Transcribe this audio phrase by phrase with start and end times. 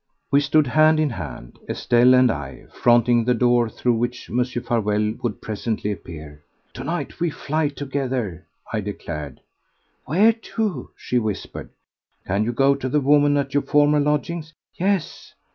[0.31, 0.37] 4.
[0.37, 4.59] We stood hand in hand—Estelle and I—fronting the door through which Mr.
[4.65, 6.41] Farewell would presently appear.
[6.73, 8.43] "To night we fly together,"
[8.73, 9.41] I declared.
[10.05, 11.69] "Where to?" she whispered.
[12.25, 15.35] "Can you go to the woman at your former lodgings?" "Yes!"